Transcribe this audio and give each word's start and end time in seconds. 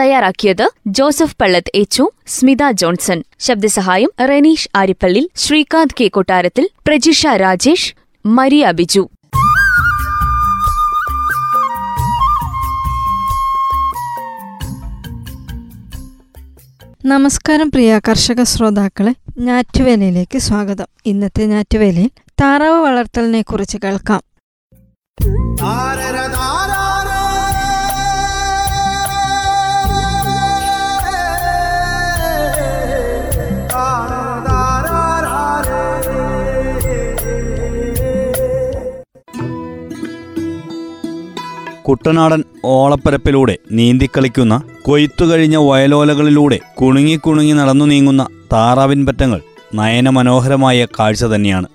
തയ്യാറാക്കിയത് 0.00 0.70
ജോസഫ് 0.86 1.36
പള്ളത്ത് 1.40 1.72
എച്ചു 1.74 2.10
സ്മിത 2.26 2.70
ജോൺസൺ. 2.70 3.22
ശബ്ദസഹായം 3.38 4.10
റെനീഷ് 4.28 4.68
ആരിപ്പള്ളി 4.76 5.30
ശ്രീകാന്ത് 5.36 5.96
കെ 6.00 6.08
കൊട്ടാരത്തിൽ 6.08 6.68
പ്രജിഷ 6.86 7.26
രാജേഷ് 7.26 7.94
മരിയ 8.26 8.70
ബിജു. 8.70 9.08
നമസ്കാരം 17.04 17.70
പ്രിയ 17.70 18.00
കർഷക 18.08 18.42
ശ്രോതാക്കളെ 18.42 19.14
ഞാറ്റുവേലയിലേക്ക് 19.38 20.38
സ്വാഗതം. 20.38 20.86
ഇന്നത്തെ 21.06 21.46
ഞാറ്റുവേലയിൽ 21.46 22.10
താറാവ് 22.40 22.80
വളർത്തലിനെ 22.80 23.42
കുറിച്ച് 23.42 23.78
കേൾക്കാം 23.84 24.22
കുട്ടനാടൻ 41.92 42.44
ഓളപ്പരപ്പിലൂടെ 42.64 43.58
നീന്തിക്കളിക്കുന്ന 43.72 44.62
കൊയ്ത്തു 44.82 45.24
കഴിഞ്ഞ 45.24 45.56
വയലോലകളിലൂടെ 45.56 46.58
കുണുങ്ങി 46.80 47.16
കുണുങ്ങി 47.16 47.52
നടന്നു 47.52 47.84
നീങ്ങുന്ന 47.84 48.26
താറാവിൻപറ്റങ്ങൾ 48.52 49.40
നയനമനോഹരമായ 49.74 50.86
കാഴ്ച 50.98 51.24
തന്നെയാണ്. 51.24 51.66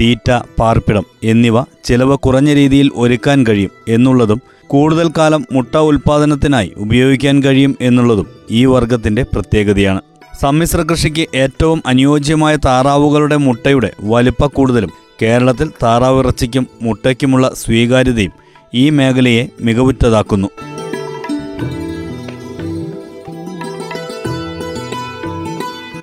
തീറ്റ 0.00 0.30
പാർപ്പിടം 0.60 1.04
എന്നിവ 1.22 1.62
ചിലവ് 1.84 2.16
കുറഞ്ഞ 2.18 2.54
രീതിയിൽ 2.54 2.90
ഒരുക്കാൻ 2.94 3.46
കഴിയും 3.48 3.70
എന്നുള്ളതും 3.88 4.40
കൂടുതൽ 4.66 5.10
കാലം 5.18 5.46
മുട്ട 5.52 5.76
ഉൽപ്പാദനത്തിനായി 5.76 6.72
ഉപയോഗിക്കാൻ 6.76 7.42
കഴിയും 7.42 7.76
എന്നുള്ളതും 7.80 8.26
ഈ 8.50 8.64
വർഗത്തിന്റെ 8.64 9.22
പ്രത്യേകതയാണ്. 9.22 10.00
സമ്മിശ്ര 10.40 10.82
കൃഷിക്ക് 10.82 11.26
ഏറ്റവും 11.34 11.82
അനുയോജ്യമായ 11.86 12.56
താറാവുകളുടെ 12.56 13.36
മുട്ടയുടെ 13.36 13.92
വലിപ്പ 14.02 14.46
കൂടുതലും 14.46 14.90
കേരളത്തിൽ 15.22 15.70
താറാവിറച്ചിക്കും 15.82 16.66
മുട്ടയ്ക്കുമുള്ള 16.82 17.52
സ്വീകാര്യതയും 17.56 18.43
ഈ 18.74 18.90
മേഖലയെ 18.90 19.48
മികവുറ്റതാക്കുന്നു. 19.60 20.48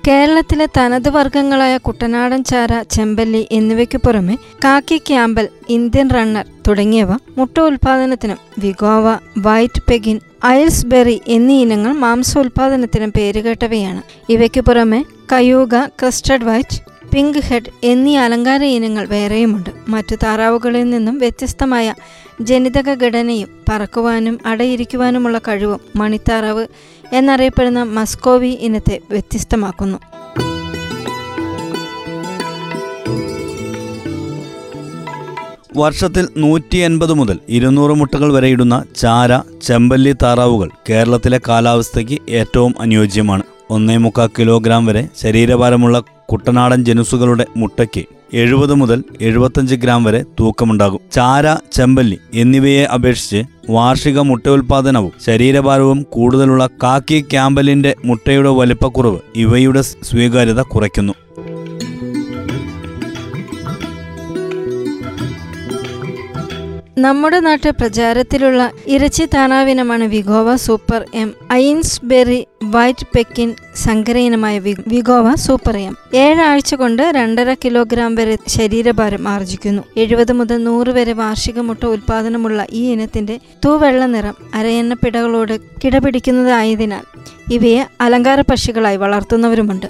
കേരളത്തിലെ 0.08 0.68
തനത് 0.76 1.08
വർഗങ്ങളായ 1.08 1.76
കുട്ടനാടൻ 1.76 2.44
ചാര 2.44 2.82
ചെമ്പല്ലി 2.82 3.48
എന്നിവയ്ക്കു 3.52 3.98
പുറമെ 3.98 4.36
കാക്കി 4.64 4.96
ക്യാമ്പൽ 4.96 5.48
ഇന്ത്യൻ 5.68 6.10
റണ്ണർ 6.10 6.46
തുടങ്ങിയവ 6.68 7.12
മുട്ട 7.38 7.60
ഉൽപാദനത്തിനും 7.60 8.38
വിഗോവ 8.58 9.18
വൈറ്റ് 9.38 9.82
പെഗിൻ 9.90 10.20
അയൽസ് 10.44 10.86
ബെറി 10.86 11.20
എന്നീ 11.28 11.62
ഇനങ്ങൾ 11.62 11.92
മാംസ 11.92 12.38
ഉൽപാദനത്തിനും 12.38 13.12
പേരുകേട്ടവയാണ്. 13.16 14.02
ഇവയ്ക്കു 14.28 14.60
പുറമെ 14.60 15.04
Cayuga 15.32 15.84
crested 15.86 16.44
white 16.44 16.91
pink 17.14 17.38
head 17.38 17.70
എന്നീ 17.84 18.16
അലങ്കാര 18.16 18.62
ഇനങ്ങൾ 18.64 19.06
വേറെയുമുണ്ട്. 19.06 19.70
മറ്റു 19.88 20.16
താറാവുകളിൽ 20.16 20.90
നിന്നും 20.90 21.18
വ്യത്യസ്തമായ 21.18 21.94
ജനിതക 22.40 22.94
ഘടനയും 23.04 23.48
പറക്കുവാനും 23.68 24.38
അടയിരിക്കുവാനുമുള്ള 24.46 25.38
കഴിവും 25.38 25.80
മണിത്താറാവ് 25.96 26.66
എന്നറിയപ്പെടുന്ന 27.12 27.82
മസ്കോവി 27.82 28.58
ഇനത്തെ 28.60 29.00
വ്യത്യസ്തമാക്കുന്നു. 29.10 29.98
വർഷത്തിൽ 35.76 36.28
നൂറ്റി 36.36 36.78
എൺപത് 36.78 37.12
മുതൽ 37.12 37.38
ഇരുന്നൂറ് 37.48 37.90
മുട്ടകൾ 37.90 38.32
വരെ 38.32 38.48
ഇടുന്ന 38.48 38.84
ചാര 38.96 39.40
ചെമ്പല്ലി 39.62 40.14
താറാവുകൾ 40.22 40.70
കേരളത്തിലെ 40.90 41.40
കാലാവസ്ഥയ്ക്ക് 41.48 42.18
ഏറ്റവും 42.28 42.74
അനുയോജ്യമാണ്. 42.80 43.42
ഒന്നേ 43.70 43.96
മുക്കാൽ 43.96 44.30
കിലോഗ്രാം 44.38 44.86
വരെ 44.86 45.08
ശരീരഭാരമുള്ള 45.16 46.02
കുട്ടനാടൻ 46.32 46.84
ജനുസുകളുടെ 46.84 47.46
മുട്ടയ്ക്ക് 47.56 48.04
എഴുപത് 48.34 48.74
മുതൽ 48.74 49.04
എഴുപത്തഞ്ച് 49.20 49.74
ഗ്രാം 49.74 50.04
വരെ 50.04 50.24
തൂക്കമുണ്ടാകും. 50.40 51.00
ചാര 51.12 51.56
ചെമ്പല്ലി 51.72 52.18
എന്നിവയെ 52.34 52.84
അപേക്ഷിച്ച് 52.84 53.40
വാർഷിക 53.70 54.18
മുട്ട 54.20 54.46
ഉൽപാദനവും 54.48 55.12
ശരീരഭാരവും 55.26 56.02
കൂടുതലുള്ള 56.02 56.66
കാക്കി 56.82 57.24
ക്യാമ്പലിന്റെ 57.30 57.94
മുട്ടയുടെ 58.04 58.48
വലിപ്പക്കുറവ് 58.48 59.20
ഇവയുടെ 59.36 59.82
സ്വീകാര്യത 59.82 60.62
കുറയ്ക്കുന്നു. 60.62 61.12
നമ്മുടെ 67.02 67.38
നാട്ടിൽ 67.40 67.70
പ്രചാരത്തിലുള്ള 67.70 68.62
ഇറച്ചി 68.86 69.24
താറാവിനമാണ് 69.34 70.04
Vigova 70.04 70.56
super 70.56 71.06
M. 71.14 71.28
Aylesbury 71.52 72.46
white 72.64 73.06
Pekin 73.16 73.54
സങ്കര 73.74 74.16
ഇനമായ 74.18 74.58
വിഗോവ 74.88 75.34
സൂപ്പർ 75.34 75.76
എം. 75.76 75.94
ഏഴാഴ്ച 76.14 76.74
കൊണ്ട് 76.74 77.02
രണ്ടര 77.02 77.54
കിലോഗ്രാം 77.54 78.14
വരെ 78.14 78.38
ശരീരഭാരം 78.48 79.28
ആർജിക്കുന്നു. 79.28 79.82
എഴുപത് 79.96 80.32
മുതൽ 80.32 80.58
നൂറ് 80.64 80.88
വരെ 80.88 81.12
വാർഷിക 81.12 81.60
മുട്ട 81.60 81.84
ഉൽപാദനമുള്ള 81.86 82.66
ഈ 82.72 82.84
ഇനത്തിന്റെ 82.92 83.40
തൂവെള്ള 83.64 84.06
നിറം 84.06 84.36
അരയെണ്ണ 84.54 84.94
പിടകളോട് 84.94 85.60
കിടപിടിക്കുന്നതായതിനാൽ 85.84 87.04
ഇവയെ 87.52 87.86
അലങ്കാര 88.00 88.40
പക്ഷികളായി 88.40 88.96
വളർത്തുന്നവരുമുണ്ട്. 88.96 89.88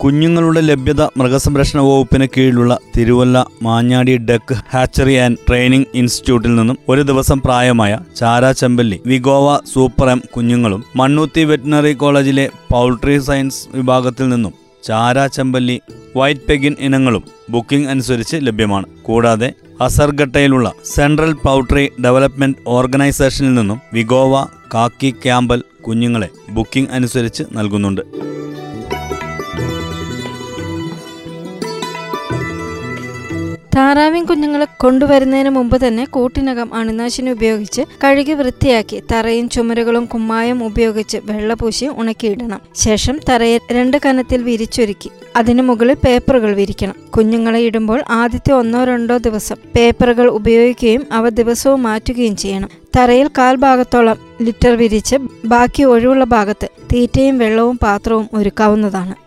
കുഞ്ഞുങ്ങളുടെ 0.00 0.60
ലഭ്യത 0.60 1.02
മൃഗസംരക്ഷണ 1.18 1.80
വകുപ്പിന് 1.80 2.26
കീഴിലുള്ള 2.26 2.78
Thiruvalla 2.96 3.46
Manjadi 3.62 4.16
duck 4.28 4.56
hatchery 4.72 5.14
and 5.16 5.38
training 5.48 5.86
ഇൻസ്റ്റിറ്റ്യൂട്ടിൽ 5.94 6.54
നിന്നും 6.54 6.76
ഒരു 6.88 7.02
ദിവസം 7.02 7.40
പ്രായമായ 7.40 7.98
ചാര 8.16 8.50
ചെമ്പല്ലി 8.50 9.00
വിഗോവ 9.06 9.60
സൂപ്പർ 9.72 10.08
എം 10.08 10.22
കുഞ്ഞുങ്ങളും 10.34 10.84
മണ്ണൂത്തി 10.96 11.44
വെറ്റിനറി 11.44 11.92
കോളേജിലെ 11.92 12.50
പൗൾട്രി 12.72 13.18
സയൻസ് 13.18 13.60
വിഭാഗത്തിൽ 13.74 14.28
നിന്നും 14.28 14.52
ചാര 14.84 15.26
ചെമ്പല്ലി 15.26 15.80
വൈറ്റ് 16.16 16.46
പെഗിൻ 16.48 16.76
ഇനങ്ങളും 16.80 17.24
ബുക്കിംഗ് 17.50 17.88
അനുസരിച്ച് 17.88 18.36
ലഭ്യമാണ്. 18.42 18.86
കൂടാതെ 19.02 19.52
അസർഗട്ടയിലുള്ള 19.80 20.72
സെൻട്രൽ 20.84 21.32
പൗൾട്രി 21.32 21.90
ഡെവലപ്മെന്റ് 22.04 22.58
ഓർഗനൈസേഷനിൽ 22.66 23.54
നിന്നും 23.54 23.80
വിഗോവ 23.92 24.46
കാക്കി 24.74 25.10
ക്യാമ്പൽ 25.24 25.62
കുഞ്ഞുങ്ങളെ 25.86 26.28
ബുക്കിംഗ് 26.50 26.90
അനുസരിച്ച് 26.90 27.42
നൽകുന്നുണ്ട്. 27.52 28.02
താറാവിൻ 33.76 34.24
കുഞ്ഞുങ്ങളെ 34.24 34.66
കൊണ്ടുവരുന്നതിന് 34.82 35.50
മുമ്പ് 35.50 35.86
തന്നെ 35.86 36.04
കൂട്ടിനകം 36.04 36.74
അണുനാശിനി 36.74 37.30
ഉപയോഗിച്ച് 37.30 37.82
കഴുകി 38.04 38.32
വൃത്തിയാക്കി 38.32 39.02
തറയും 39.12 39.48
ചുമരുകളും 39.48 40.06
കുമ്മായം 40.06 40.64
ഉപയോഗിച്ച് 40.64 41.18
വെള്ളപൂശി 41.24 41.86
ഉണക്കിയിടണം. 41.96 42.60
ശേഷം 42.74 43.16
തറയെ 43.30 43.58
രണ്ട് 43.70 43.96
കനത്തിൽ 44.06 44.42
വിരിച്ചൊരുക്കി 44.42 45.10
അതിനു 45.36 45.62
മുകളിൽ 45.62 45.96
പേപ്പറുകൾ 46.06 46.54
വിരിക്കണം. 46.54 46.96
കുഞ്ഞുങ്ങളെ 47.16 47.60
ഇടുമ്പോൾ 47.60 48.00
ആദ്യത്തെ 48.20 48.52
ഒന്നോ 48.52 48.84
രണ്ടോ 48.84 49.18
ദിവസം 49.18 49.58
പേപ്പറുകൾ 49.76 50.28
ഉപയോഗിക്കുകയും 50.28 51.04
അവ 51.12 51.28
ദിവസവും 51.28 51.82
മാറ്റുകയും 51.82 52.36
ചെയ്യണം. 52.36 52.70
തറയിൽ 52.96 53.30
കാൽ 53.38 53.56
ഭാഗത്തോളം 53.56 54.18
ലിറ്റർ 54.42 54.74
വിരിച്ച് 54.76 55.16
ബാക്കി 55.44 55.82
ഒഴിവുള്ള 55.82 56.24
ഭാഗത്ത് 56.24 56.68
തീറ്റയും 56.92 57.38
വെള്ളവും 57.38 57.76
പാത്രവും 57.76 58.28
ഒരുക്കാവുന്നതാണ്. 58.34 59.25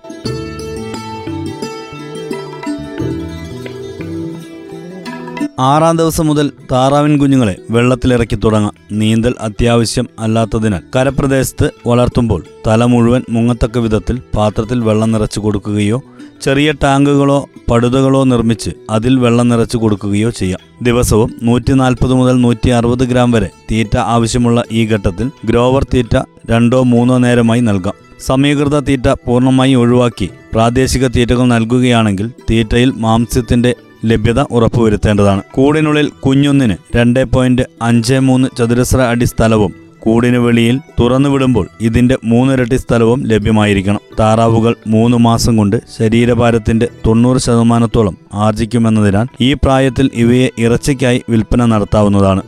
ആറാം 5.60 5.98
ദിവസം 5.98 6.28
മുതൽ 6.28 6.52
താറാവിൻ 6.72 7.18
കുഞ്ഞുങ്ങളെ 7.18 7.56
വെള്ളത്തിലിറക്കി 7.70 8.36
തുടങ്ങാം. 8.36 8.74
നീന്തൽ 8.92 9.34
അത്യാവശ്യം 9.40 10.08
അല്ലാത്തതിനാൽ 10.20 10.82
കരപ്രദേശത്ത് 10.96 11.70
വളർത്തുമ്പോൾ 11.88 12.44
തല 12.68 12.86
മുഴുവൻ 12.86 13.22
മുങ്ങത്തക്ക 13.30 13.78
വിധത്തിൽ 13.78 14.22
പാത്രത്തിൽ 14.38 14.80
വെള്ളം 14.80 15.12
നിറച്ചു 15.12 15.40
കൊടുക്കുകയോ 15.40 16.02
ചെറിയ 16.42 16.72
ടാങ്കുകളോ 16.84 17.46
പടുതകളോ 17.72 18.24
നിർമ്മിച്ച് 18.24 18.70
അതിൽ 18.90 19.20
വെള്ളം 19.20 19.50
നിറച്ചു 19.50 19.78
കൊടുക്കുകയോ 19.78 20.30
ചെയ്യാം. 20.30 20.60
ദിവസവും 20.82 21.36
നൂറ്റി 21.44 21.74
നാൽപ്പത് 21.74 22.14
മുതൽ 22.14 22.42
നൂറ്റി 22.42 22.70
അറുപത് 22.70 23.04
ഗ്രാം 23.08 23.32
വരെ 23.32 23.50
തീറ്റ 23.72 23.98
ആവശ്യമുള്ള 23.98 24.64
ഈ 24.72 24.86
ഘട്ടത്തിൽ 24.86 25.32
ഗ്രോവർ 25.46 25.84
തീറ്റ 25.84 26.18
രണ്ടോ 26.50 26.84
മൂന്നോ 26.84 27.18
നേരമായി 27.18 27.60
നൽകാം. 27.62 27.94
സമീകൃത 28.20 28.80
തീറ്റ 28.80 29.08
പൂർണമായി 29.28 29.74
ഒഴിവാക്കി 29.74 30.30
പ്രാദേശിക 30.54 31.08
തീറ്റകൾ 31.08 31.46
നൽകുകയാണെങ്കിൽ 31.48 32.32
തീറ്റയിൽ 32.52 32.94
മാംസ്യത്തിന്റെ 32.96 33.76
ലഭ്യത 34.06 34.42
ഉറപ്പുവരുത്തേണ്ടതാണ്. 34.42 35.42
കൂടിനുള്ളിൽ 35.52 36.12
കുഞ്ഞൊന്നിന് 36.26 36.78
രണ്ട് 36.96 37.24
പോയിന്റ് 37.24 37.62
അഞ്ച് 37.82 38.14
മൂന്ന് 38.14 38.48
ചതുരശ്ര 38.58 39.02
അടി 39.02 39.26
സ്ഥലവും 39.26 39.74
കൂടിന് 40.00 40.38
വെളിയിൽ 40.38 40.80
തുറന്നുവിടുമ്പോൾ 41.00 41.70
ഇതിന്റെ 41.82 42.18
മൂന്നിരട്ടി 42.26 42.78
സ്ഥലവും 42.78 43.24
ലഭ്യമായിരിക്കണം. 43.28 44.00
താറാവുകൾ 44.20 44.76
മൂന്ന് 44.88 45.18
മാസം 45.18 45.58
കൊണ്ട് 45.58 45.82
ശരീരഭാരത്തിന്റെ 45.98 46.88
തൊണ്ണൂറ് 47.08 47.38
ശതമാനത്തോളം 47.38 48.18
ആർജിക്കുമെന്നതിനാൽ 48.34 49.28
ഈ 49.42 49.54
പ്രായത്തിൽ 49.54 50.10
ഇവയെ 50.14 50.50
ഇറച്ചിക്കായി 50.60 51.22
വിൽപ്പന 51.30 51.66
നടത്താവുന്നതാണ്. 51.66 52.42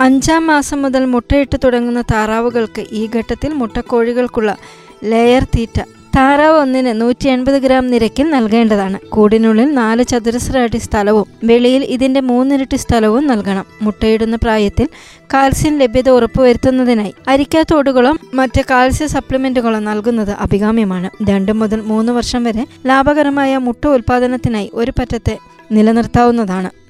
അഞ്ചാം 0.00 0.46
മാസം 0.46 0.82
മുതൽ 0.82 1.04
മുട്ടയിട്ട് 1.04 1.56
തുടങ്ങുന്ന 1.64 2.00
താറാവുകൾക്ക് 2.00 2.86
ഈ 2.92 3.10
ഘട്ടത്തിൽ 3.16 3.52
മുട്ടക്കോഴികൾക്കുള്ള 3.54 4.56
ലെയർ 5.04 5.44
തീറ്റ 5.44 5.80
താറാവ് 6.16 6.58
ഒന്നിന് 6.58 7.00
നൂറ്റി 7.00 7.28
എൺപത് 7.28 7.54
ഗ്രാം 7.54 7.86
നിരക്കിൽ 7.90 8.30
നൽകേണ്ടതാണ്. 8.30 8.98
കൂടിനുള്ളിൽ 9.08 9.74
നാല് 9.74 10.04
ചതുരശ്ര 10.04 10.58
അടി 10.58 10.78
സ്ഥലവും 10.78 11.26
വെളിയിൽ 11.44 11.84
ഇതിന്റെ 11.84 12.20
മൂന്നിരട്ടി 12.20 12.76
സ്ഥലവും 12.76 13.26
നൽകണം. 13.26 13.64
മുട്ടയിടുന്ന 13.82 14.36
പ്രായത്തിൽ 14.36 14.88
കാൽസ്യം 15.34 15.78
ലഭ്യത 15.78 16.08
ഉറപ്പുവരുത്തുന്നതിനായി 16.10 17.14
അരിക്കാത്തോടുകളോ 17.28 18.12
മറ്റ് 18.34 18.60
കാൽസ്യ 18.70 19.06
സപ്ലിമെന്റുകളോ 19.06 19.78
നൽകുന്നത് 19.78 20.30
അഭികാമ്യമാണ്. 20.30 21.10
രണ്ട് 21.30 21.52
മുതൽ 21.52 21.80
മൂന്ന് 21.80 22.12
വർഷം 22.12 22.44
വരെ 22.44 22.66
ലാഭകരമായ 22.86 23.56
മുട്ട 23.56 23.86
ഉൽപാദനത്തിനായി 23.86 24.70
ഒരു 24.74 24.92
പറ്റത്തെ 24.98 25.38
നിലനിർത്താവുന്നതാണ്. 25.72 26.83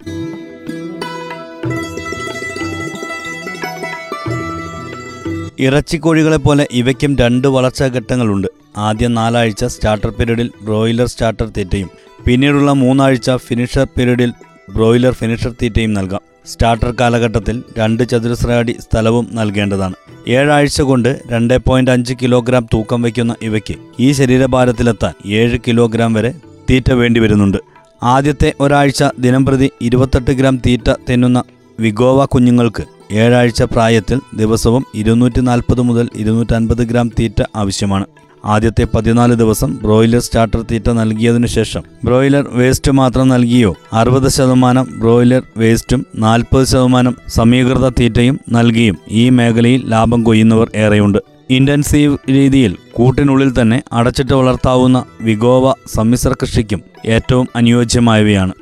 ഇറച്ചിക്കോഴികളെ 5.66 6.36
പോലെ 6.36 6.64
ഇവയ്ക്കും 6.80 7.12
രണ്ട് 7.20 7.48
വളർച്ചാ 7.48 7.86
ഘട്ടങ്ങളുണ്ട്. 7.86 8.48
ആദ്യ 8.76 9.06
നാലാഴ്ച 9.18 9.64
സ്റ്റാർട്ടർ 9.64 10.10
പീരീഡിൽ 10.10 10.48
ബ്രോയിലർ 10.62 11.06
സ്റ്റാർട്ടർ 11.06 11.48
തീറ്റയും 11.56 11.90
പിന്നീടുള്ള 12.26 12.70
മൂന്നാഴ്ച 12.82 13.30
ഫിനിഷർ 13.46 13.86
പീരീഡിൽ 13.96 14.30
ബ്രോയിലർ 14.74 15.12
ഫിനിഷർ 15.12 15.52
തീറ്റയും 15.62 15.92
നൽകാം. 15.94 16.22
സ്റ്റാർട്ടർ 16.46 16.90
കാലഘട്ടത്തിൽ 17.00 17.56
രണ്ട് 17.78 18.02
ചതുരശ്ര 18.10 18.50
അടി 18.62 18.74
സ്ഥലവും 18.80 19.28
നൽകേണ്ടതാണ്. 19.32 19.96
ഏഴാഴ്ച 20.28 20.80
കൊണ്ട് 20.80 21.10
രണ്ട് 21.32 21.54
പോയിന്റ് 21.66 21.90
അഞ്ച് 21.90 22.14
കിലോഗ്രാം 22.22 22.64
തൂക്കം 22.72 23.02
വയ്ക്കുന്ന 23.02 23.34
ഇവയ്ക്ക് 23.42 23.74
ഈ 24.00 24.12
ശരീരഭാരത്തിലെത്താൻ 24.12 25.14
ഏഴ് 25.40 25.58
കിലോഗ്രാം 25.66 26.12
വരെ 26.12 26.32
തീറ്റ 26.70 26.90
വേണ്ടി 26.92 27.20
വരുന്നുണ്ട്. 27.20 27.58
ആദ്യത്തെ 28.02 28.50
ഒരാഴ്ച 28.60 29.04
ദിനംപ്രതി 29.18 29.70
ഇരുപത്തെട്ട് 29.82 30.30
ഗ്രാം 30.30 30.56
തീറ്റ 30.66 30.90
തിന്നുന്ന 31.10 31.42
വിഗോവ 31.80 32.24
കുഞ്ഞുങ്ങൾക്ക് 32.24 32.84
ഏഴാഴ്ച 33.12 33.62
പ്രായത്തിൽ 33.62 34.20
ദിവസവും 34.34 34.86
ഇരുന്നൂറ്റി 34.94 35.40
നാൽപ്പത് 35.40 35.80
മുതൽ 35.80 36.08
ഇരുന്നൂറ്റൻപത് 36.16 36.78
ഗ്രാം 36.78 37.08
തീറ്റ 37.08 37.42
ആവശ്യമാണ്. 37.56 38.06
ആദ്യത്തെ 38.44 38.86
പതിനാല് 38.94 39.34
ദിവസം 39.34 39.78
ബ്രോയിലർ 39.82 40.20
സ്റ്റാർട്ടർ 40.20 40.62
തീറ്റ 40.62 40.90
നൽകിയതിനു 40.90 41.46
ശേഷം 41.46 41.82
ബ്രോയിലർ 42.04 42.48
വേസ്റ്റ് 42.48 42.92
മാത്രം 42.92 43.28
നൽകിയോ? 43.28 43.76
അറുപത് 43.92 44.28
ശതമാനം 44.28 44.86
ബ്രോയിലർ 44.98 45.42
വേസ്റ്റും 45.56 46.06
നാൽപ്പത് 46.16 46.64
ശതമാനം 46.64 47.16
സമീകൃത 47.28 47.88
തീറ്റയും 47.88 48.40
നൽകിയും 48.48 48.98
ഈ 49.10 49.30
മേഖലയിൽ 49.30 49.90
ലാഭം 49.90 50.22
കൊയ്യുന്നവർ 50.22 50.70
ഏറെയുണ്ട്. 50.74 51.18
ഇന്റൻസീവ് 51.50 52.18
രീതിയിൽ 52.28 52.76
കൂട്ടിനുള്ളിൽ 52.92 53.60
തന്നെ 53.60 53.82
അടച്ചിട്ട് 53.92 54.32
വളർത്താവുന്ന 54.32 55.04
വിഗോവ 55.20 55.74
സമ്മിശ്ര 55.94 56.32
കൃഷിക്കും 56.32 56.82
ഏറ്റവും 57.06 57.48
അനുയോജ്യമായവയാണ്. 57.56 58.52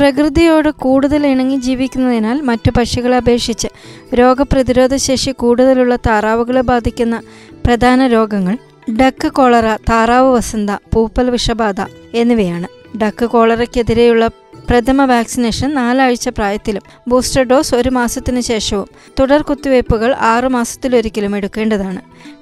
പ്രകൃതിയോട് 0.00 0.70
കൂടുതൽ 0.70 1.26
ഇണങ്ങി 1.26 1.56
ജീവിക്കുന്നതിനാൽ 1.56 2.40
മറ്റു 2.40 2.70
പക്ഷികളെ 2.70 3.16
അപേക്ഷിച്ച് 3.16 3.68
രോഗപ്രതിരോധ 4.14 4.94
ശേഷി 4.96 5.30
കൂടുതലുള്ള 5.30 5.96
താറാവുകളെ 5.96 6.60
ബാധിക്കുന്ന 6.60 7.22
പ്രധാന 7.66 8.06
രോഗങ്ങൾ 8.06 8.58
ഡക്ക് 9.00 9.28
കോളറ 9.28 9.76
താറാവ് 9.76 10.32
വസന്ത 10.34 10.70
പൂപ്പൽ 10.70 11.30
വിഷബാധ 11.30 11.80
എന്നിവയാണ്. 12.14 12.68
ഡക്ക് 12.98 13.26
കോളറയ്ക്കെതിരെയുള്ള 13.26 14.30
പ്രഥമ 14.70 15.04
വാക്സിനേഷൻ 15.04 15.74
നാലാഴ്ച 15.74 16.28
പ്രായത്തിലും 16.28 16.82
ബൂസ്റ്റർ 17.08 17.42
ഡോസ് 17.42 17.74
ഒരു 17.74 17.88
മാസത്തിനു 17.88 18.40
ശേഷവും 18.40 18.88
തുടർ 19.20 19.42
കുത്തിവയ്പ്പുകൾ 19.42 20.14
ആറു 20.14 20.48
മാസത്തിലൊരിക്കലും 20.48 21.36
എടുക്കേണ്ടതാണ്. 21.36 22.00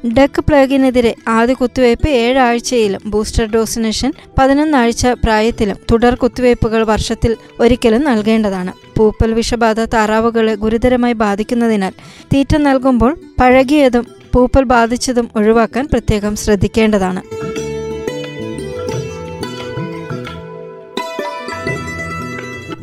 ഡക്ക് 0.09 0.41
പ്ലേഗിനെതിരെ 0.41 1.15
ആദ്യ 1.29 1.55
കുത്തിവയ്പ് 1.55 2.09
ഏഴാഴ്ചയിലും 2.09 3.03
ബൂസ്റ്റർ 3.07 3.47
ഡോസിനേഷൻ 3.47 4.13
പതിനൊന്നാഴ്ച 4.39 5.07
പ്രായത്തിലും 5.07 5.77
തുടർ 5.93 6.15
കുത്തിവയ്പ്പുകൾ 6.15 6.83
വർഷത്തിൽ 6.83 7.37
ഒരിക്കലും 7.61 8.05
നൽകേണ്ടതാണ്. 8.05 8.73
പൂപ്പൽ 8.97 9.33
വിഷബാധ 9.33 9.81
താറാവുകളെ 9.81 10.55
ഗുരുതരമായി 10.55 11.13
ബാധിക്കുന്നതിനാൽ 11.13 11.93
തീറ്റ 12.35 12.57
നൽകുമ്പോൾ 12.57 13.19
പഴകിയതും 13.41 14.07
പൂപ്പൽ 14.35 14.65
ബാധിച്ചതും 14.65 15.29
ഒഴിവാക്കാൻ 15.37 15.89
പ്രത്യേകം 15.93 16.37
ശ്രദ്ധിക്കേണ്ടതാണ്. 16.37 17.23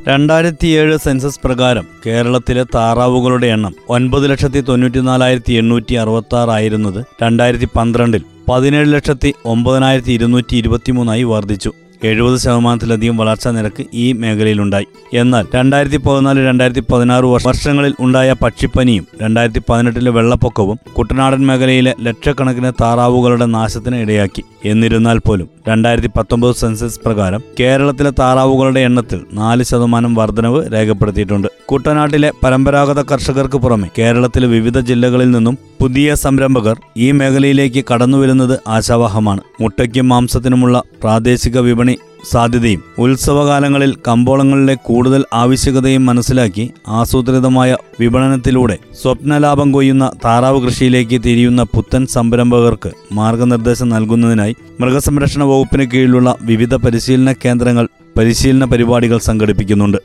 രണ്ടായിരത്തിയേഴ് 0.08 0.98
സെൻസസ് 0.98 1.40
പ്രകാരം 1.44 1.86
കേരളത്തിലെ 2.06 2.64
താറാവുകളുടെ 2.76 3.48
എണ്ണം 3.48 3.74
ഒൻപത് 3.90 4.30
ലക്ഷത്തി 4.30 4.62
തൊണ്ണൂറ്റിനാലായിരത്തി 4.62 5.54
എണ്ണൂറ്റി 5.54 5.96
അറുപത്തി 5.96 6.36
ആറായിരുന്നത് 6.36 7.00
രണ്ടായിരത്തി 7.22 7.68
പന്ത്രണ്ടിൽ 7.76 8.24
പതിനേഴ് 8.50 8.94
ലക്ഷത്തി 8.94 9.34
ഒമ്പതിനായിരത്തി 9.46 10.12
ഇരുന്നൂറ്റി 10.12 10.56
ഇരുപത്തിമൂന്നായി 10.56 11.24
വർദ്ധിച്ചു. 11.24 11.72
എഴുപത് 12.04 12.40
ശതമാനത്തിലധികം 12.40 13.18
വളർച്ചാ 13.18 13.52
നിരക്ക് 13.52 13.86
ഈ 13.94 14.12
മേഖലയിലുണ്ടായി. 14.12 14.88
എന്നാൽ 15.14 15.46
രണ്ടായിരത്തി 15.56 15.98
പതിനാല് 15.98 16.48
രണ്ടായിരത്തി 16.48 16.84
പതിനാറ് 16.92 17.24
വർഷങ്ങളിൽ 17.24 17.94
ഉണ്ടായ 18.00 18.36
പക്ഷിപ്പനിയും 18.44 19.08
രണ്ടായിരത്തി 19.22 19.62
പതിനെട്ടിലെ 19.70 20.12
വെള്ളപ്പൊക്കവും 20.12 20.80
കുട്ടനാടൻ 20.98 21.48
മേഖലയിലെ 21.48 21.96
ലക്ഷക്കണക്കിന് 22.02 22.72
താറാവുകളുടെ 22.82 23.46
നാശത്തിന് 23.46 23.96
ഇടയാക്കി. 23.96 24.44
എന്നിരുന്നാൽ 24.66 25.18
പോലും 25.18 25.50
രണ്ടായിരത്തി 25.68 26.08
പത്തൊമ്പത് 26.08 26.56
സെൻസസ് 26.56 27.00
പ്രകാരം 27.06 27.42
കേരളത്തിലെ 27.60 28.12
താറാവുകളുടെ 28.20 28.80
എണ്ണത്തിൽ 28.80 29.26
നാല് 29.34 29.64
ശതമാനം 29.64 30.16
വർധനവ് 30.16 30.74
രേഖപ്പെടുത്തിയിട്ടുണ്ട്. 30.74 31.48
കുട്ടനാട്ടിലെ 31.72 32.32
പരമ്പരാഗത 32.44 33.02
കർഷകർക്ക് 33.02 33.58
പുറമെ 33.58 33.88
കേരളത്തിലെ 34.00 34.48
വിവിധ 34.48 34.80
ജില്ലകളിൽ 34.80 35.32
നിന്നും 35.32 35.58
പുതിയ 35.82 36.16
സംരംഭകർ 36.16 36.80
ഈ 36.98 37.12
മേഖലയിലേക്ക് 37.12 37.86
കടന്നുവരുന്നത് 37.94 38.60
ആശാവഹമാണ്. 38.68 39.42
മുട്ടയ്ക്കും 39.62 40.10
മാംസത്തിനുമുള്ള 40.10 40.82
പ്രാദേശിക 41.04 41.60
വിപണി 41.60 41.95
സാധ്യതയും 42.32 42.84
ഉത്സവകാലങ്ങളിൽ 42.98 43.96
കമ്പോളങ്ങളുടെ 44.08 44.74
കൂടുതൽ 44.74 45.26
ആവശ്യകതയും 45.34 46.06
മനസ്സിലാക്കി 46.06 46.72
ആസൂത്രിതമായ 46.88 47.78
വിപണനത്തിലൂടെ 48.00 48.78
സ്വപ്നലാഭം 49.02 49.72
കൊയ്യുന്ന 49.72 50.12
താറാവ് 50.26 50.62
കൃഷിയിലേക്ക് 50.62 51.22
തിരിയുന്ന 51.24 51.64
പുത്തൻ 51.64 52.06
സംരംഭകർക്ക് 52.06 52.92
മാർഗനിർദ്ദേശം 53.12 53.90
നൽകുന്നതിനായി 53.90 54.56
മൃഗസംരക്ഷണ 54.80 55.44
വകുപ്പിന് 55.44 55.92
കീഴിലുള്ള 55.92 56.36
വിവിധ 56.42 56.76
പരിശീലന 56.76 57.32
കേന്ദ്രങ്ങൾ 57.32 57.88
പരിശീലന 58.18 58.66
പരിപാടികൾ 58.66 59.18
സംഘടിപ്പിക്കുന്നുണ്ട്. 59.18 59.98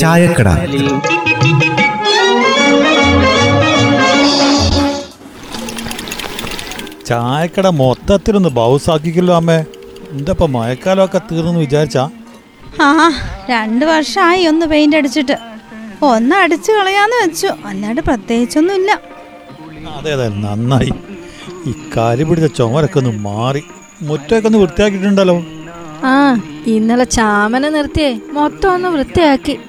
ചായക്കട. 0.00 0.48
പുഞ്ചിരിപ്പാലിൽ 0.48 0.88
ചായക്കട 7.08 7.66
മൊത്തത്തിലൊന്ന് 7.68 8.48
ബൗസാക്കിക്കല്ലോ 8.48 9.34
അമ്മേ. 9.36 9.64
എന്തപ്പം 10.10 10.52
മഴക്കാലമൊക്കെ 10.52 11.20
തീർന്നു 11.32 11.60
വിചാരിച്ചാ? 11.60 12.10
ആ 12.82 13.10
രണ്ട് 13.50 13.84
വർഷമായി 13.84 14.44
ഒന്ന് 14.44 14.66
പെയിന്റ് 14.66 14.96
അടിച്ചിട്ട്. 14.96 15.36
ഒന്ന് 16.02 16.36
അടിച്ചു 16.36 16.72
കളയാന്ന് 16.72 17.16
വെച്ചു. 17.16 17.48
അല്ലാണ്ട് 17.66 18.00
പ്രത്യേകിച്ചൊന്നുമില്ല. 18.00 19.00
അതെ 19.96 20.12
അതെ 20.12 20.28
നന്നായി. 20.28 20.92
ഈ 21.66 21.74
കാലി 21.96 22.22
പിടിച്ച 22.24 22.56
ചുമരൊക്കെ 22.58 22.98
ഒന്ന് 22.98 23.18
മാറി. 23.18 23.64
മുറ്റമൊക്കെ 24.02 24.48
ഒന്ന് 24.48 24.58
വൃത്തിയാക്കിയിട്ടുണ്ടല്ലോ. 24.58 25.42
ആ 26.04 26.40
ഇന്നലെ 26.66 27.04
ചാമന 27.04 27.68
നിർത്തിയേ. 27.68 28.20
മൊത്തം 28.32 28.74
ഒന്ന് 28.74 28.88
വൃത്തിയാക്കി. 28.88 29.60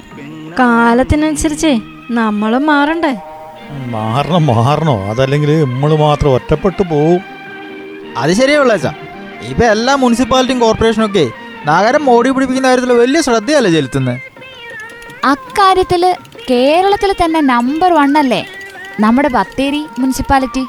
കാലത്തിനനുസരിച്ചേ 0.59 1.81
നമ്മളും 2.11 2.65
മാറണ്ടേ. 2.65 3.15
മാറണം 3.85 4.45
മാറണോ. 4.45 5.05
അതല്ലെങ്കിൽ 5.09 5.63
നമ്മൾ 5.63 5.95
മാത്രം 5.95 6.31
ഒറ്റപ്പെട്ടു 6.31 6.83
പോവും. 6.83 7.21
അത് 8.17 8.31
ശരിയുള്ള 8.31 8.73
ഇപ്പൊ 9.41 9.65
എല്ലാ 9.65 9.95
മുനിസിപ്പാലിറ്റിയും 9.95 10.59
കോർപ്പറേഷനും 10.59 11.05
ഒക്കെ 11.05 11.29
നഗരം 11.69 12.01
മോടി 12.07 12.29
പിടിപ്പിക്കുന്ന 12.35 12.69
കാര്യത്തിൽ 12.69 12.93
വലിയ 13.03 13.19
ശ്രദ്ധയല്ല 13.27 13.69
ചെലുത്തുന്നത് 13.75 14.17
അക്കാര്യത്തിൽ 15.31 16.03
കേരളത്തിൽ 16.49 17.11
തന്നെ 17.21 17.39
നമ്പർ 17.53 17.91
വൺ 17.99 18.11
അല്ലേ? 18.21 18.41
നമ്മുടെ 19.03 19.29
ബത്തേരി 19.35 19.79
മുനിസിപ്പാലിറ്റി. 19.99 20.63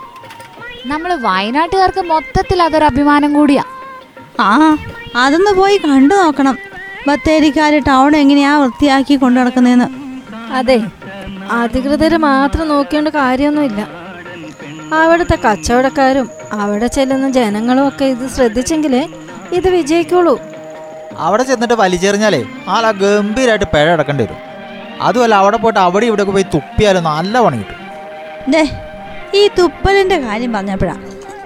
നമ്മൾ 0.93 1.11
വയനാട്ടുകാർക്ക് 1.27 2.03
മൊത്തത്തിൽ 2.13 2.59
അതൊരു 2.67 2.87
അഭിമാനം 2.91 3.31
കൂടിയാ. 3.39 3.65
ആ 4.47 4.51
അതൊന്ന് 5.25 5.53
പോയി 5.61 5.77
കണ്ടു 5.85 6.15
നോക്കണം. 6.23 6.57
ബത്തേരിക്കാർ 7.09 7.73
ടൗൺ 7.91 8.17
എങ്ങനെയാ 8.23 8.53
വൃത്തിയാക്കി 8.63 9.15
കൊണ്ടു 9.23 9.39
നടക്കുന്നതെന്ന് 9.41 9.89
അതെ 10.59 10.79
അധികൃതർ 11.61 12.13
മാത്രം 12.31 12.67
നോക്കേണ്ട 12.73 13.09
കാര്യമൊന്നുമില്ല. 13.21 13.81
അവിടുത്തെ 15.01 15.37
കച്ചവടക്കാരും 15.45 16.27
അവിടെ 16.63 16.89
ചെല്ലുന്ന 16.97 17.29
ജനങ്ങളും 17.39 17.85
ഒക്കെ 17.89 18.05
ഇത് 18.15 18.27
ശ്രദ്ധിച്ചെങ്കിലേ 18.37 19.03
ഇത് 19.59 19.69
വിജയിക്കുള്ളൂ. 19.77 20.35
അവിടെ 21.19 21.43
ചെന്നിട്ട് 21.43 21.75
വലിച്ചെറിഞ്ഞാലേ 21.75 22.41
ആളാ 22.69 22.91
ഗംഭീരമായിട്ട് 22.91 23.65
പിഴ 23.65 23.87
അടക്കേണ്ടി 23.93 24.25
വരും. 24.25 24.37
അതുമല്ല 25.01 25.35
അവിടെ 25.35 25.57
പോയിട്ട് 25.57 25.81
അവിടെ 25.81 26.07
ഇവിടെയൊക്കെ 26.07 26.33
പോയി 26.33 26.47
തുപ്പിയാലും 26.55 27.05
നല്ല 27.05 27.41
പണി 27.41 27.57
കിട്ടും. 27.57 27.79
ദേ 28.53 28.63
ഈ 29.35 29.49
തുപ്പലിന്റെ 29.59 30.19
കാര്യം 30.19 30.53
പറഞ്ഞപ്പോഴാ 30.53 30.97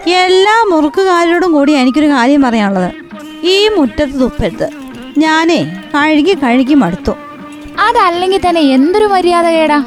എല്ലാ 0.07 0.55
മുറുക്കുകാരോടും 0.71 1.53
കൂടി 1.53 1.73
എനിക്കൊരു 1.73 2.09
കാര്യം 2.09 2.43
പറയാനുള്ളത്. 2.43 2.91
ഈ 3.45 3.69
മുറ്റത്ത് 3.69 4.21
തുപ്പരുത്. 4.21 4.69
ഞാനേ 5.19 5.61
കഴുകി 5.95 6.35
കഴുകി 6.35 6.75
മടുത്തു. 6.75 7.15
അതല്ലെങ്കിൽ 7.87 8.41
തന്നെ 8.49 8.61
എന്തൊരു 8.61 9.05
മര്യാദ 9.05 9.47
കേടാ 9.47 9.85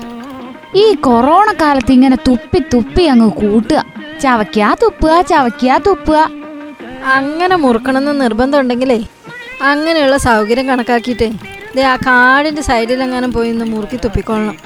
ഈ 0.76 0.94
കൊറോണ 0.94 1.54
കാലത്ത് 1.62 1.92
ഇങ്ങനെ 1.92 2.18
തുപ്പി 2.28 2.60
തുപ്പി 2.74 3.04
അങ്ങ് 3.04 3.30
കൂട്ടുക. 3.32 3.86
ചവയ്ക്കാ 4.22 4.76
തുപ്പുക 4.84 5.22
ചവയ്ക്കാ 5.22 5.78
തുപ്പുക. 5.88 6.20
അങ്ങനെ 7.16 7.56
മുറുക്കണമെന്ന് 7.56 8.22
നിർബന്ധം 8.22 8.60
ഉണ്ടെങ്കിലേ 8.60 8.98
അങ്ങനെയുള്ള 9.70 10.16
സൗകര്യം 10.28 10.66
കണക്കാക്കിയിട്ടേ. 10.70 11.28
ദേ 11.76 11.84
ആ 11.92 11.96
കാടിന്റെ 12.08 12.64
സൈഡിലെങ്ങാനും 12.70 13.32
പോയി 13.36 13.52
ഒന്ന് 13.54 13.66
മുറുക്കി 13.74 13.98
തുപ്പിക്കൊള്ളണം. 14.04 14.58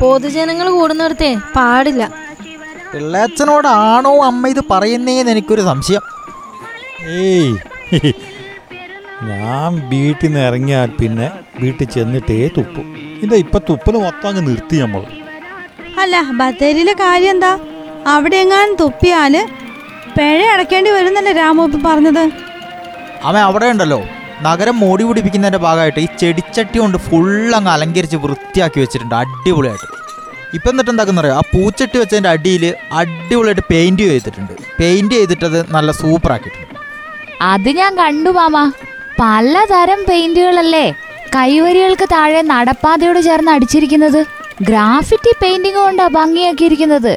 പൊതുജനങ്ങൾ 0.00 0.66
കൂടുന്നിടത്തേ 0.78 1.30
പാടില്ല. 1.56 2.02
പിള്ളേച്ചനോടാണോ 2.92 4.12
അമ്മ 4.28 4.48
ഇത് 4.54 4.62
പറയുന്നേന്ന് 4.72 5.32
എനിക്കൊരു 5.34 5.62
സംശയം. 5.70 6.02
ഏയ് 7.20 7.52
ഞാൻ 9.28 9.72
വീട്ടിൽ 9.92 10.26
നിന്ന് 10.26 10.40
ഇറങ്ങിയാൽ 10.48 10.90
പിന്നെ 11.00 11.26
വീട്ടിൽ 11.62 11.86
ചെന്നിട്ടേ 11.94 12.36
തുപ്പും. 12.58 12.86
ഇത് 13.24 13.34
ഇപ്പൊ 13.44 13.58
തുപ്പൽ 13.68 13.96
മൊത്തം 14.04 14.28
അങ്ങ് 14.30 14.42
നിർത്തി 14.48 14.76
നമ്മൾ 14.82 15.02
അല്ല 16.02 16.16
ബത്തേരിയിലെ 16.38 16.94
കാര്യം 17.00 17.32
എന്താ? 17.34 17.52
അവിടെ 18.14 18.36
എങ്ങാനും 18.44 18.74
തുപ്പിയാൽ 18.82 19.34
പിഴ 20.16 20.38
അടക്കേണ്ടി 20.52 20.90
വരുന്നല്ലേ 20.96 21.32
രാമു 21.40 21.64
ഇപ്പൊ 21.68 21.80
പറഞ്ഞത്? 21.88 22.24
അമ്മ 23.26 23.38
അവിടെ 23.48 23.66
ഉണ്ടല്ലോ. 23.72 24.00
നഗരം 24.46 24.76
മോടി 24.82 25.04
പിടിപ്പിക്കുന്നതിന്റെ 25.04 25.58
ഭാഗമായിട്ട് 25.64 26.00
ഈ 26.04 26.08
ചെടിച്ചട്ടി 26.20 26.78
കൊണ്ട് 26.78 26.98
ഫുൾ 27.06 27.54
അങ്ങ് 27.58 27.70
അലങ്കരിച്ച് 27.72 28.16
വൃത്തിയാക്കി 28.16 28.78
വെച്ചിട്ടുണ്ട്. 28.82 29.14
അടിപൊളിയായിട്ട്. 29.14 29.88
ഇപ്പം 30.56 30.70
എന്നിട്ട് 30.70 30.90
എന്താക്കുന്ന 30.90 31.20
അറിയാം? 31.22 31.38
ആ 31.40 31.42
പൂച്ചട്ടി 31.54 31.96
വെച്ചതിന്റെ 31.98 32.30
അടിയിൽ 32.34 32.64
അടിപൊളിയായിട്ട് 33.00 33.64
പെയിന്റ് 33.72 34.02
ചെയ്തിട്ടുണ്ട്. 34.02 34.54
പെയിന്റ് 34.80 35.14
ചെയ്തിട്ടത് 35.14 35.58
നല്ല 35.76 35.90
സൂപ്പർ 36.00 36.32
ആക്കിയിട്ടുണ്ട്. 36.36 36.78
അത് 37.52 37.70
ഞാൻ 37.80 37.92
കണ്ടു 38.02 38.30
മാമ. 38.30 38.56
പലതരം 39.20 40.00
പെയിന്റുകളല്ലേ 40.08 40.86
കൈവരികൾക്ക് 41.36 42.06
താഴെ 42.14 42.40
നടപ്പാതയോട് 42.54 43.20
ചേർന്ന് 43.28 43.52
അടിച്ചിരിക്കുന്നത്. 43.56 44.20
ഗ്രാഫിറ്റി 44.68 45.32
പെയിന്റിംഗ് 45.42 45.80
കൊണ്ടാ 45.84 46.06
ഭംഗിയാക്കിയിരിക്കുന്നത്. 46.18 47.12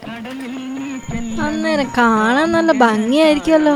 അന്നേരം 1.46 1.88
കാണാൻ 1.98 2.52
നല്ല 2.52 2.72
ഭംഗിയായിരിക്കുമല്ലോ. 2.86 3.76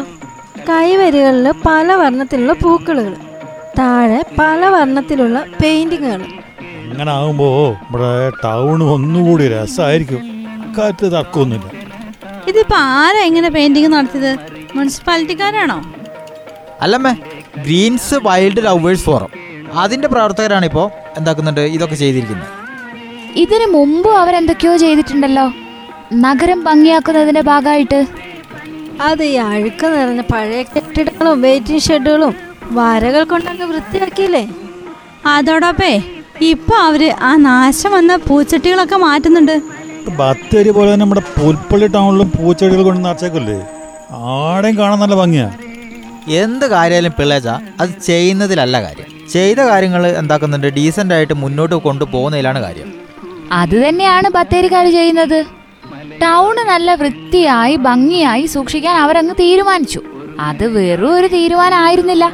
കൈവരികളിൽ 0.70 1.54
പല 1.66 1.94
വർണത്തിലുള്ള 1.94 2.54
പൂക്കളുകൾ. 2.54 3.16
താഴെ 3.80 4.24
പല 4.40 4.66
വർണത്തിലുള്ള 4.66 5.46
പെയിന്റിങ്ങുകൾ. 5.64 6.22
അങ്ങനെ 6.90 7.12
ആകുമ്പോ 7.12 7.72
ഇവിടെ 7.90 8.30
ടൗൺ 8.30 8.84
ഒന്നുകൂടി 8.84 9.48
രസമായിരിക്കും 9.48 10.46
കാറ്റ് 10.78 11.12
തർക്കമൊന്നുമില്ല. 11.12 11.72
ഇതിപ്പോ 12.48 12.76
ആരാ 12.78 13.24
ഇങ്ങനെ 13.24 13.50
പെയിന്റിങ് 13.50 13.94
നടത്തിയത്? 13.94 14.38
മുനിസിപ്പാലിറ്റിക്കാരാണോ? 14.76 15.84
അല്ലമ്മേ 16.82 17.16
ഗ്രീൻസ് 17.58 18.16
വൈൽഡ് 18.24 18.66
ലവേഴ്സ് 18.66 19.04
ഫോറം. 19.04 19.30
അതിന്റെ 19.74 20.08
പ്രവർത്തകരാണ് 20.08 20.66
ഇപ്പോ 20.66 20.92
എന്താക്കുന്നുണ്ട്? 21.18 21.62
ഇതൊക്കെ 21.62 21.96
ചെയ്തിരിക്കുന്നത്. 21.96 22.48
ഇതിനു 23.36 23.66
മുമ്പ് 23.66 24.10
അവരെന്തൊക്കെയോ 24.10 24.78
ചെയ്തിട്ടുണ്ടല്ലോ. 24.78 25.54
നഗരം 26.14 26.64
ഭംഗിയാക്കുന്നതിന്റെ 26.64 27.42
ഭാഗമായിട്ട്. 27.42 28.06
അത് 29.06 29.24
ഈ 29.24 29.36
അഴുക്ക് 29.48 29.88
നിറഞ്ഞ 29.94 30.22
പഴയ 30.32 30.62
കെട്ടിടങ്ങളും 30.74 31.42
വെയിറ്റിംഗ് 31.46 31.86
ഷെഡുകളും 31.88 32.34
വരകൾ 32.78 33.24
കൊണ്ടങ്ങ് 33.24 33.66
വൃത്തിയാക്കിയില്ലേ? 33.72 34.44
അതോടൊപ്പേ 35.34 35.92
ഇപ്പൊ 36.52 36.76
അവർ 36.88 37.04
ആ 37.30 37.32
നാശം 37.36 37.92
വന്ന 37.98 38.16
പൂച്ചട്ടികളൊക്കെ 38.28 38.98
മാറ്റുന്നുണ്ട്. 39.06 39.56
ബത്തേരി 40.20 40.72
പോലെ 40.76 40.90
തന്നെ 40.92 41.04
നമ്മുടെ 41.04 41.24
പുൽപ്പള്ളി 41.38 41.88
ടൗണിലും 41.96 42.30
പൂച്ചെടികൾ 42.38 42.84
കൊണ്ട് 42.88 43.02
നാച്ചേക്കല്ലേ 43.06 43.58
ആടെയും 44.34 44.78
കാണാൻ 44.78 45.00
നല്ല 45.04 45.16
ഭംഗിയാ. 45.22 45.48
എന്ത് 46.42 46.66
കാര്യമായാലും 46.74 47.14
പിള്ളേച്ച 47.18 47.50
അത് 47.82 47.92
ചെയ്യുന്നതിലല്ല 48.10 48.78
കാര്യം. 48.86 49.10
ചെയ്ത 49.34 49.60
കാര്യങ്ങൾ 49.70 50.08
എന്താക്കുന്നുണ്ട് 50.22 50.68
ഡീസന്റ് 50.78 51.14
ആയിട്ട് 51.14 51.34
മുന്നോട്ട് 51.44 51.76
കൊണ്ടുപോകുന്നതിലാണ് 51.86 52.60
കാര്യം. 52.66 52.90
അത് 53.62 53.76
തന്നെയാണ് 53.86 54.30
ബത്തേരിക്കാർ 54.38 54.86
ചെയ്യുന്നത്. 54.98 55.40
ടൗണ് 56.22 56.62
നല്ല 56.70 56.96
വൃത്തിയായി 56.96 57.76
ഭംഗിയായി 57.76 58.46
സൂക്ഷിക്കാൻ 58.46 58.96
അവരങ്ങ് 58.96 59.36
തീരുമാനിച്ചു. 59.40 60.02
അത് 60.40 60.68
വെറും 60.68 61.16
ഒരു 61.16 61.28
തീരുമാനമായിരുന്നില്ല. 61.28 62.32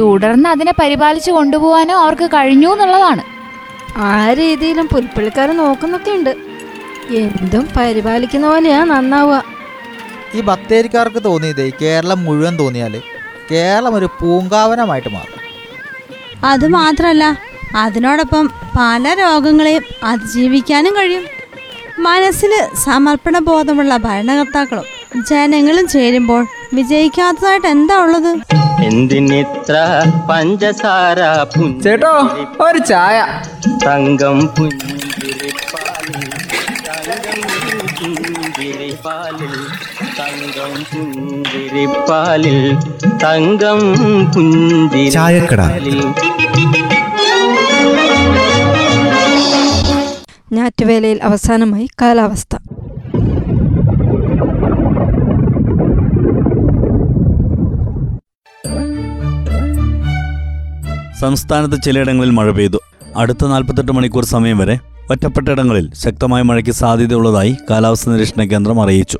തുടർന്ന് 0.00 0.48
അതിനെ 0.48 0.72
പരിപാലിച്ചു 0.80 1.30
കൊണ്ടുപോകാനോ 1.30 1.96
അവർക്ക് 1.98 2.26
കഴിഞ്ഞു 2.26 2.72
എന്നുള്ളതാണ്. 2.72 3.22
ആ 3.96 4.32
രീതിയിലും 4.32 4.86
പുൽപ്പള്ളിക്കാർ 4.86 5.56
നോക്കുന്നൊക്കെ 5.56 6.10
ഉണ്ട്. 6.10 6.36
എന്തും 7.10 7.68
പരിപാലിക്കുന്ന 7.76 8.48
പോലെയാ 8.48 8.84
നന്നാവുക. 8.84 9.44
ഈ 10.34 10.40
ബത്തേരിക്കാർക്ക് 10.40 11.24
തോന്നിയത് 11.24 11.72
കേരളം 11.72 12.24
മുഴുവൻ 12.24 12.58
തോന്നിയാൽ 12.58 13.02
കേരളം 13.50 13.94
ഒരു 13.94 14.08
പൂങ്കാവനമായിട്ട് 14.20 15.08
മാറും. 15.08 15.40
അത് 16.44 16.68
മാത്രല്ല 16.68 17.38
അതിനോടൊപ്പം 17.76 18.46
പല 18.46 19.16
രോഗങ്ങളെയും 19.20 19.82
അതിജീവിക്കാനും 20.02 20.96
കഴിയും. 20.96 21.35
മനസ്സിൽ 21.98 22.52
സമർപ്പണ 22.84 23.38
ബോധമുള്ള 23.38 23.96
ഭരണകർത്താക്കളും 23.96 24.86
ജനങ്ങളും 25.30 25.88
ചേരുമ്പോൾ 25.88 26.42
വിജയിക്കാത്തതായിട്ട് 26.74 27.66
എന്താ 27.66 27.96
ഉള്ളത്? 27.98 28.30
എന്തിനിത്ര 28.84 29.74
പഞ്ചസാര 30.30 31.18
ചേട്ടോ 31.82 32.12
ഒരു 32.60 32.78
ചായ. 32.86 33.16
തങ്കം 33.84 34.40
പുഞ്ചിരിപ്പാലിൽ 34.56 36.22
തങ്കം 40.18 40.74
പുഞ്ചിരിപ്പാലിൽ 40.92 42.58
തങ്കം 43.24 43.80
പുഞ്ചിരിപ്പാലിൽ 44.34 46.00
ഞാറ്റുവേലയിൽ 50.66 51.18
അവസാനമായി 51.22 51.88
കാലാവസ്ഥ. 52.02 52.54
സംസ്ഥാനത്ത് 61.20 61.76
ചിലയിടങ്ങളിൽ 61.84 62.30
മഴ 62.30 62.50
പെയ്തു. 62.50 62.78
അടുത്ത 63.16 63.46
നാൽപ്പത്തെട്ട് 63.46 63.92
മണിക്കൂർ 63.92 64.24
സമയം 64.24 64.58
വരെ 64.58 64.76
ഒറ്റപ്പെട്ടയിടങ്ങളിൽ 65.10 65.86
ശക്തമായ 66.04 66.42
മഴയ്ക്ക് 66.42 66.70
സാധ്യതയുള്ളതായി 66.70 67.56
കാലാവസ്ഥാ 67.70 68.12
നിരീക്ഷണ 68.12 68.44
കേന്ദ്രം 68.44 68.80
അറിയിച്ചു. 68.82 69.18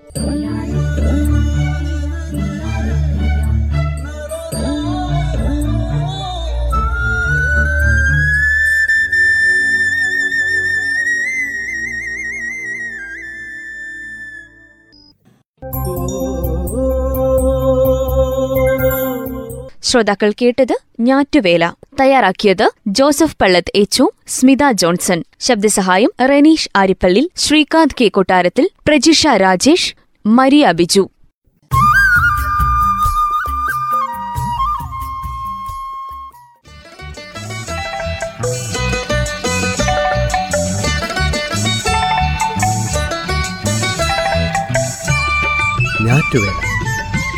ശ്രോതാക്കൾ 19.97 20.33
കേട്ടത് 20.43 20.79
ഞാറ്റുവേല. 21.01 21.73
തയ്യാറാക്കിയത് 22.01 22.71
ജോസഫ് 22.87 23.37
പള്ളത്ത് 23.43 23.73
എച്ചു 23.75 24.11
സ്മിത 24.29 24.71
ജോൺസൺ. 24.73 25.25
ശബ്ദസഹായം 25.41 26.11
റെനീഷ് 26.29 26.69
ആരിപ്പള്ളി 26.77 27.31
ശ്രീകാന്ത് 27.37 27.95
കെ 28.01 28.09
കൊട്ടാരത്തിൽ 28.09 28.71
പ്രജിഷ 28.89 29.27
രാജേഷ് 29.27 29.95
മരിയ 30.27 30.73
ബിജു. 30.73 31.11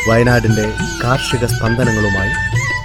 വയനാടിന്റെ 0.08 0.72
കാർഷിക 1.04 1.44
സ്പന്ദനങ്ങളുമായി 1.44 2.47